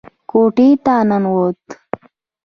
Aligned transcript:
کوټې 0.29 0.67
ته 0.83 0.95
ننوت. 1.09 1.61